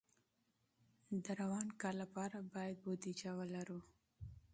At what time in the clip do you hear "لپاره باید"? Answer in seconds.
2.03-2.75